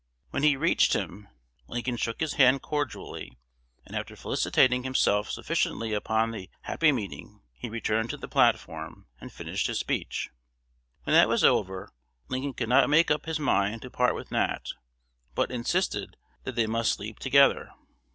[0.31, 1.27] When he reached him,
[1.67, 3.37] Lincoln shook his hand "cordially;"
[3.85, 9.31] and, after felicitating himself sufficiently upon the happy meeting, he returned to the platform, and
[9.31, 10.31] finished his speech.
[11.03, 11.93] When that was over,
[12.29, 14.71] Lincoln could not make up his mind to part with Nat,
[15.35, 17.69] but insisted that they must sleep together.